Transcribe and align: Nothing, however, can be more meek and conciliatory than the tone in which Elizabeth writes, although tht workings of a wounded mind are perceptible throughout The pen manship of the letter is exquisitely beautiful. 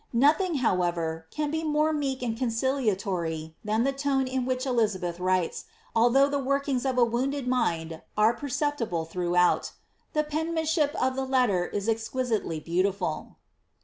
Nothing, 0.13 0.55
however, 0.65 1.27
can 1.29 1.51
be 1.51 1.63
more 1.63 1.93
meek 1.93 2.23
and 2.23 2.35
conciliatory 2.35 3.55
than 3.63 3.83
the 3.83 3.93
tone 3.93 4.25
in 4.25 4.47
which 4.47 4.65
Elizabeth 4.65 5.19
writes, 5.19 5.65
although 5.95 6.27
tht 6.27 6.43
workings 6.43 6.85
of 6.87 6.97
a 6.97 7.05
wounded 7.05 7.47
mind 7.47 8.01
are 8.17 8.33
perceptible 8.33 9.05
throughout 9.05 9.73
The 10.13 10.23
pen 10.23 10.55
manship 10.55 10.95
of 10.99 11.15
the 11.15 11.23
letter 11.25 11.67
is 11.67 11.87
exquisitely 11.87 12.59
beautiful. 12.59 13.37